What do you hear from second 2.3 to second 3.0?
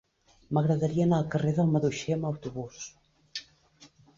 autobús.